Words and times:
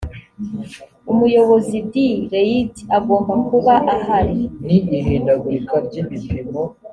umuyobozi 1.11 1.77
d 1.91 1.93
reit 2.31 2.75
agomba 2.97 3.33
kuba 3.49 3.73
ahari 3.95 4.37